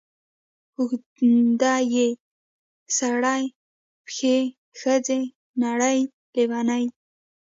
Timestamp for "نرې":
5.61-5.99